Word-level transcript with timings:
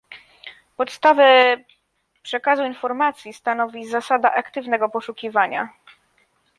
Podstawę 0.77 1.57
przekazu 2.23 2.63
informacji 2.63 3.33
stanowi 3.33 3.85
zasada 3.85 4.33
aktywnego 4.33 4.89
poszukiwania 4.89 5.69